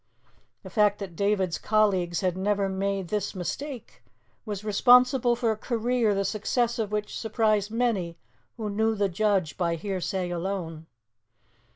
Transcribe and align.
The 0.63 0.71
fact 0.71 0.97
that 0.97 1.15
David's 1.15 1.59
colleagues 1.59 2.21
had 2.21 2.35
never 2.35 2.67
made 2.67 3.09
this 3.09 3.35
mistake 3.35 4.01
was 4.47 4.63
responsible 4.63 5.35
for 5.35 5.51
a 5.51 5.55
career 5.55 6.15
the 6.15 6.25
success 6.25 6.79
of 6.79 6.91
which 6.91 7.15
surprised 7.15 7.69
many 7.69 8.17
who 8.57 8.71
knew 8.71 8.95
the 8.95 9.09
judge 9.09 9.59
by 9.59 9.75
hearsay 9.75 10.31
alone. 10.31 10.87